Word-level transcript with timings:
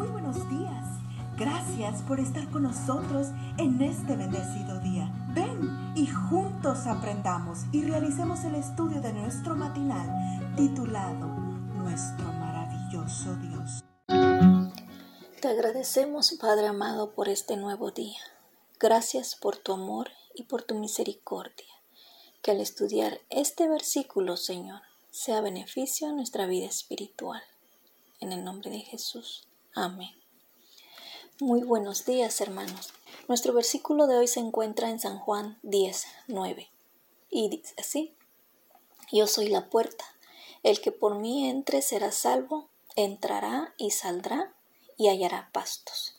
Muy 0.00 0.08
buenos 0.08 0.48
días. 0.48 0.86
Gracias 1.36 2.00
por 2.00 2.20
estar 2.20 2.50
con 2.50 2.62
nosotros 2.62 3.26
en 3.58 3.82
este 3.82 4.16
bendecido 4.16 4.80
día. 4.80 5.12
Ven 5.34 5.92
y 5.94 6.06
juntos 6.06 6.86
aprendamos 6.86 7.66
y 7.70 7.82
realicemos 7.82 8.42
el 8.44 8.54
estudio 8.54 9.02
de 9.02 9.12
nuestro 9.12 9.54
matinal 9.54 10.56
titulado 10.56 11.26
Nuestro 11.26 12.24
maravilloso 12.32 13.36
Dios. 13.36 13.84
Te 15.38 15.48
agradecemos, 15.48 16.32
Padre 16.40 16.68
amado, 16.68 17.12
por 17.12 17.28
este 17.28 17.58
nuevo 17.58 17.90
día. 17.90 18.20
Gracias 18.78 19.36
por 19.36 19.58
tu 19.58 19.74
amor 19.74 20.08
y 20.34 20.44
por 20.44 20.62
tu 20.62 20.76
misericordia. 20.76 21.74
Que 22.40 22.52
al 22.52 22.62
estudiar 22.62 23.20
este 23.28 23.68
versículo, 23.68 24.38
Señor, 24.38 24.80
sea 25.10 25.42
beneficio 25.42 26.08
a 26.08 26.12
nuestra 26.12 26.46
vida 26.46 26.64
espiritual. 26.64 27.42
En 28.18 28.32
el 28.32 28.42
nombre 28.42 28.70
de 28.70 28.80
Jesús. 28.80 29.46
Amén. 29.74 30.10
Muy 31.38 31.62
buenos 31.62 32.04
días, 32.04 32.40
hermanos. 32.40 32.92
Nuestro 33.28 33.52
versículo 33.52 34.08
de 34.08 34.16
hoy 34.16 34.26
se 34.26 34.40
encuentra 34.40 34.90
en 34.90 34.98
San 34.98 35.18
Juan 35.18 35.60
10, 35.62 36.06
9. 36.26 36.68
Y 37.30 37.48
dice 37.50 37.74
así, 37.78 38.16
Yo 39.12 39.28
soy 39.28 39.48
la 39.48 39.70
puerta. 39.70 40.04
El 40.64 40.80
que 40.80 40.90
por 40.90 41.14
mí 41.14 41.48
entre 41.48 41.82
será 41.82 42.10
salvo, 42.10 42.68
entrará 42.96 43.72
y 43.78 43.92
saldrá 43.92 44.52
y 44.98 45.06
hallará 45.06 45.50
pastos. 45.52 46.16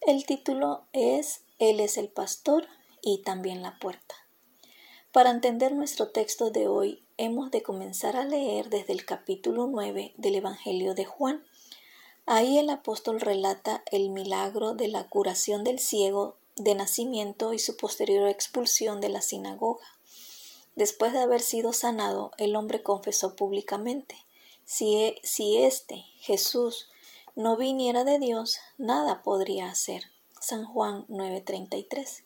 El 0.00 0.24
título 0.24 0.84
es 0.92 1.42
Él 1.58 1.80
es 1.80 1.98
el 1.98 2.08
pastor 2.08 2.68
y 3.02 3.22
también 3.22 3.60
la 3.60 3.80
puerta. 3.80 4.14
Para 5.10 5.30
entender 5.30 5.72
nuestro 5.72 6.10
texto 6.10 6.50
de 6.50 6.68
hoy, 6.68 7.04
hemos 7.16 7.50
de 7.50 7.62
comenzar 7.62 8.16
a 8.16 8.24
leer 8.24 8.70
desde 8.70 8.92
el 8.92 9.04
capítulo 9.04 9.66
9 9.66 10.14
del 10.16 10.36
Evangelio 10.36 10.94
de 10.94 11.04
Juan. 11.04 11.44
Ahí 12.26 12.58
el 12.58 12.70
apóstol 12.70 13.20
relata 13.20 13.84
el 13.90 14.08
milagro 14.08 14.74
de 14.74 14.88
la 14.88 15.06
curación 15.08 15.62
del 15.62 15.78
ciego 15.78 16.36
de 16.56 16.74
nacimiento 16.74 17.52
y 17.52 17.58
su 17.58 17.76
posterior 17.76 18.28
expulsión 18.28 19.00
de 19.00 19.10
la 19.10 19.20
sinagoga. 19.20 19.86
Después 20.74 21.12
de 21.12 21.20
haber 21.20 21.40
sido 21.40 21.72
sanado, 21.72 22.32
el 22.38 22.56
hombre 22.56 22.82
confesó 22.82 23.36
públicamente, 23.36 24.16
si, 24.64 24.96
e, 24.96 25.20
si 25.22 25.58
éste, 25.58 26.06
Jesús, 26.18 26.88
no 27.36 27.56
viniera 27.56 28.04
de 28.04 28.18
Dios, 28.18 28.58
nada 28.78 29.22
podría 29.22 29.68
hacer. 29.68 30.04
San 30.40 30.64
Juan 30.64 31.04
9:33. 31.08 32.24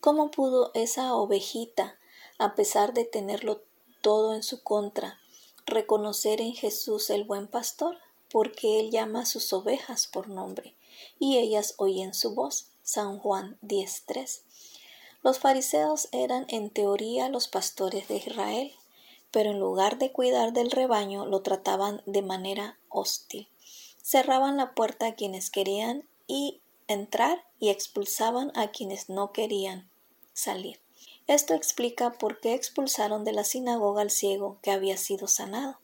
¿Cómo 0.00 0.30
pudo 0.30 0.70
esa 0.74 1.14
ovejita, 1.14 1.98
a 2.38 2.54
pesar 2.54 2.92
de 2.92 3.04
tenerlo 3.04 3.62
todo 4.02 4.34
en 4.34 4.42
su 4.42 4.62
contra, 4.62 5.18
reconocer 5.64 6.40
en 6.40 6.54
Jesús 6.54 7.10
el 7.10 7.24
buen 7.24 7.46
pastor? 7.46 7.96
Porque 8.30 8.80
él 8.80 8.90
llama 8.90 9.22
a 9.22 9.26
sus 9.26 9.52
ovejas 9.52 10.06
por 10.06 10.28
nombre, 10.28 10.74
y 11.18 11.38
ellas 11.38 11.74
oyen 11.78 12.14
su 12.14 12.34
voz. 12.34 12.68
San 12.82 13.18
Juan 13.18 13.58
10:3. 13.62 14.42
Los 15.22 15.38
fariseos 15.40 16.08
eran 16.12 16.46
en 16.48 16.70
teoría 16.70 17.28
los 17.28 17.48
pastores 17.48 18.06
de 18.08 18.16
Israel, 18.16 18.72
pero 19.30 19.50
en 19.50 19.58
lugar 19.58 19.98
de 19.98 20.12
cuidar 20.12 20.52
del 20.52 20.70
rebaño 20.70 21.26
lo 21.26 21.42
trataban 21.42 22.02
de 22.06 22.22
manera 22.22 22.78
hostil 22.88 23.48
cerraban 24.06 24.56
la 24.56 24.72
puerta 24.72 25.08
a 25.08 25.14
quienes 25.16 25.50
querían 25.50 26.08
y 26.28 26.60
entrar 26.86 27.44
y 27.58 27.70
expulsaban 27.70 28.52
a 28.54 28.68
quienes 28.70 29.08
no 29.08 29.32
querían 29.32 29.90
salir. 30.32 30.78
Esto 31.26 31.54
explica 31.54 32.12
por 32.12 32.38
qué 32.38 32.54
expulsaron 32.54 33.24
de 33.24 33.32
la 33.32 33.42
sinagoga 33.42 34.02
al 34.02 34.12
ciego 34.12 34.60
que 34.62 34.70
había 34.70 34.96
sido 34.96 35.26
sanado, 35.26 35.80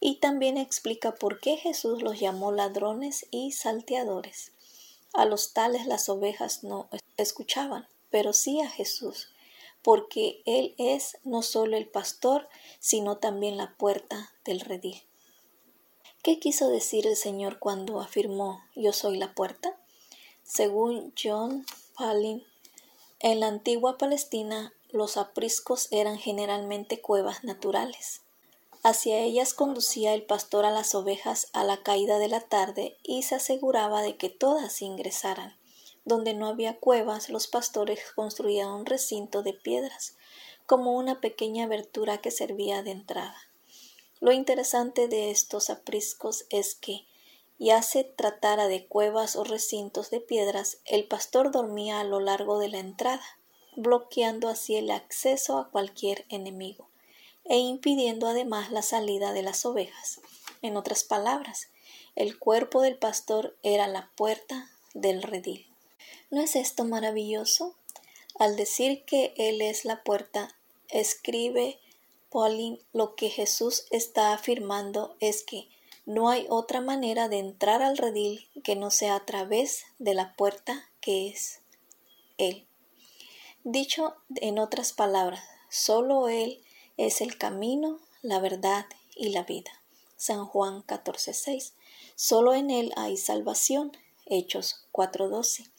y 0.00 0.16
también 0.16 0.56
explica 0.56 1.14
por 1.14 1.40
qué 1.40 1.56
Jesús 1.56 2.02
los 2.02 2.18
llamó 2.18 2.52
ladrones 2.52 3.26
y 3.30 3.52
salteadores. 3.52 4.52
A 5.12 5.24
los 5.24 5.52
tales 5.52 5.86
las 5.86 6.08
ovejas 6.08 6.64
no 6.64 6.88
escuchaban, 7.16 7.86
pero 8.10 8.32
sí 8.32 8.60
a 8.60 8.68
Jesús, 8.68 9.28
porque 9.82 10.42
Él 10.46 10.74
es 10.78 11.18
no 11.24 11.42
solo 11.42 11.76
el 11.76 11.86
pastor, 11.86 12.48
sino 12.80 13.18
también 13.18 13.56
la 13.56 13.74
puerta 13.76 14.32
del 14.44 14.60
redil. 14.60 15.02
¿Qué 16.22 16.38
quiso 16.38 16.68
decir 16.68 17.06
el 17.06 17.16
Señor 17.16 17.58
cuando 17.58 18.00
afirmó 18.00 18.62
Yo 18.74 18.92
soy 18.92 19.16
la 19.18 19.34
puerta? 19.34 19.76
Según 20.44 21.12
John 21.20 21.66
Palin, 21.96 22.44
en 23.20 23.40
la 23.40 23.48
antigua 23.48 23.98
Palestina 23.98 24.72
los 24.90 25.16
apriscos 25.16 25.88
eran 25.90 26.18
generalmente 26.18 27.00
cuevas 27.00 27.44
naturales. 27.44 28.21
Hacia 28.84 29.20
ellas 29.20 29.54
conducía 29.54 30.12
el 30.12 30.24
pastor 30.24 30.64
a 30.64 30.72
las 30.72 30.94
ovejas 30.96 31.48
a 31.52 31.62
la 31.62 31.82
caída 31.84 32.18
de 32.18 32.26
la 32.26 32.40
tarde 32.40 32.96
y 33.04 33.22
se 33.22 33.36
aseguraba 33.36 34.02
de 34.02 34.16
que 34.16 34.28
todas 34.28 34.82
ingresaran. 34.82 35.56
Donde 36.04 36.34
no 36.34 36.48
había 36.48 36.78
cuevas, 36.78 37.28
los 37.28 37.46
pastores 37.46 38.00
construían 38.16 38.70
un 38.70 38.84
recinto 38.84 39.44
de 39.44 39.52
piedras, 39.52 40.16
como 40.66 40.96
una 40.96 41.20
pequeña 41.20 41.66
abertura 41.66 42.18
que 42.18 42.32
servía 42.32 42.82
de 42.82 42.90
entrada. 42.90 43.36
Lo 44.18 44.32
interesante 44.32 45.06
de 45.06 45.30
estos 45.30 45.70
apriscos 45.70 46.46
es 46.50 46.74
que, 46.74 47.06
ya 47.58 47.82
se 47.82 48.02
tratara 48.02 48.66
de 48.66 48.86
cuevas 48.86 49.36
o 49.36 49.44
recintos 49.44 50.10
de 50.10 50.20
piedras, 50.20 50.78
el 50.86 51.06
pastor 51.06 51.52
dormía 51.52 52.00
a 52.00 52.04
lo 52.04 52.18
largo 52.18 52.58
de 52.58 52.68
la 52.68 52.78
entrada, 52.78 53.22
bloqueando 53.76 54.48
así 54.48 54.74
el 54.74 54.90
acceso 54.90 55.58
a 55.58 55.70
cualquier 55.70 56.24
enemigo, 56.28 56.88
e 57.44 57.58
impidiendo 57.58 58.26
además 58.26 58.70
la 58.70 58.82
salida 58.82 59.32
de 59.32 59.42
las 59.42 59.64
ovejas. 59.64 60.20
En 60.62 60.76
otras 60.76 61.04
palabras, 61.04 61.68
el 62.14 62.38
cuerpo 62.38 62.82
del 62.82 62.96
pastor 62.96 63.56
era 63.62 63.86
la 63.88 64.10
puerta 64.16 64.70
del 64.94 65.22
redil. 65.22 65.66
¿No 66.30 66.40
es 66.40 66.56
esto 66.56 66.84
maravilloso? 66.84 67.74
Al 68.38 68.56
decir 68.56 69.04
que 69.04 69.34
Él 69.36 69.60
es 69.60 69.84
la 69.84 70.02
puerta, 70.02 70.56
escribe 70.88 71.78
Pauline, 72.30 72.78
lo 72.92 73.14
que 73.14 73.28
Jesús 73.28 73.86
está 73.90 74.32
afirmando 74.32 75.16
es 75.20 75.42
que 75.42 75.68
no 76.06 76.30
hay 76.30 76.46
otra 76.48 76.80
manera 76.80 77.28
de 77.28 77.38
entrar 77.38 77.82
al 77.82 77.96
redil 77.96 78.48
que 78.64 78.74
no 78.74 78.90
sea 78.90 79.16
a 79.16 79.24
través 79.24 79.84
de 79.98 80.14
la 80.14 80.34
puerta 80.34 80.90
que 81.00 81.28
es 81.28 81.60
Él. 82.38 82.66
Dicho 83.64 84.16
en 84.36 84.58
otras 84.58 84.92
palabras, 84.92 85.44
solo 85.68 86.28
Él 86.28 86.62
es 86.96 87.20
el 87.20 87.38
camino, 87.38 88.00
la 88.22 88.38
verdad 88.38 88.86
y 89.16 89.30
la 89.30 89.42
vida. 89.42 89.70
San 90.16 90.46
Juan 90.46 90.82
14:6. 90.82 91.72
Solo 92.14 92.54
en 92.54 92.70
Él 92.70 92.92
hay 92.96 93.16
salvación. 93.16 93.92
Hechos 94.26 94.86
4:12. 94.92 95.70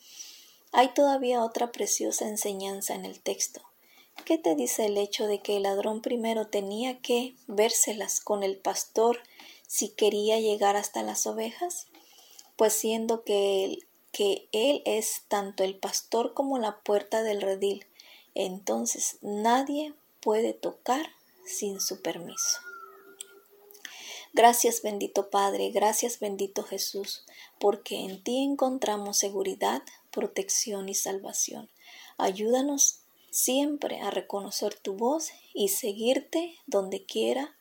Hay 0.72 0.94
todavía 0.94 1.44
otra 1.44 1.72
preciosa 1.72 2.28
enseñanza 2.28 2.96
en 2.96 3.06
el 3.06 3.22
texto. 3.22 3.62
¿Qué 4.26 4.38
te 4.38 4.56
dice 4.56 4.86
el 4.86 4.98
hecho 4.98 5.28
de 5.28 5.40
que 5.40 5.58
el 5.58 5.64
ladrón 5.64 6.02
primero 6.02 6.48
tenía 6.48 7.00
que 7.00 7.36
vérselas 7.48 8.20
con 8.20 8.44
el 8.44 8.58
pastor 8.58 9.20
si 9.68 9.90
quería 9.90 10.40
llegar 10.40 10.76
hasta 10.76 11.04
las 11.04 11.28
ovejas? 11.28 11.88
Pues 12.56 12.74
siendo 12.74 13.24
que 13.24 13.66
él, 13.66 13.88
que 14.12 14.48
él 14.52 14.82
es 14.86 15.24
tanto 15.28 15.64
el 15.64 15.76
pastor 15.76 16.34
como 16.34 16.58
la 16.58 16.80
puerta 16.82 17.24
del 17.24 17.42
redil, 17.42 17.86
entonces 18.36 19.18
nadie 19.22 19.94
puede 20.24 20.54
tocar 20.54 21.12
sin 21.46 21.82
su 21.82 22.02
permiso. 22.02 22.60
Gracias 24.34 24.82
bendito 24.82 25.30
Padre, 25.30 25.70
gracias 25.70 26.20
bendito 26.20 26.64
Jesús, 26.64 27.24
porque 27.60 27.98
en 27.98 28.24
ti 28.24 28.44
encontramos 28.44 29.18
seguridad, 29.18 29.84
protección 30.12 30.90
y 30.90 30.96
salvación. 30.96 31.70
Ayúdanos 32.18 33.00
siempre 33.30 34.02
a 34.02 34.10
reconocer 34.10 34.76
tu 34.76 34.94
voz 34.94 35.30
y 35.54 35.68
seguirte 35.68 36.56
donde 36.66 37.04
quiera 37.04 37.56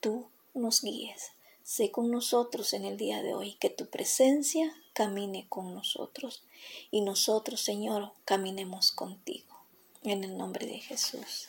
tú 0.00 0.28
nos 0.54 0.82
guíes. 0.82 1.32
Sé 1.62 1.90
con 1.90 2.10
nosotros 2.10 2.72
en 2.72 2.84
el 2.84 2.96
día 2.96 3.22
de 3.22 3.34
hoy, 3.34 3.54
que 3.60 3.70
tu 3.70 3.86
presencia 3.86 4.74
camine 4.94 5.46
con 5.48 5.74
nosotros 5.74 6.42
y 6.90 7.02
nosotros, 7.02 7.60
Señor, 7.60 8.12
caminemos 8.24 8.90
contigo. 8.90 9.54
En 10.02 10.24
el 10.24 10.36
nombre 10.38 10.66
de 10.66 10.78
Jesús. 10.78 11.48